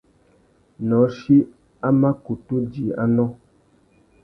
[0.87, 1.37] Nôchï
[1.87, 3.25] a mà kutu djï anô.